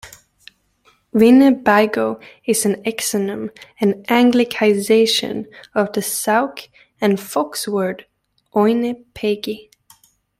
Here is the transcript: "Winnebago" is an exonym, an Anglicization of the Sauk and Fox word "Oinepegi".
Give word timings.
"Winnebago" 1.13 2.19
is 2.45 2.65
an 2.65 2.81
exonym, 2.85 3.55
an 3.79 4.01
Anglicization 4.05 5.45
of 5.75 5.93
the 5.93 6.01
Sauk 6.01 6.61
and 6.99 7.19
Fox 7.19 7.67
word 7.67 8.07
"Oinepegi". 8.55 9.69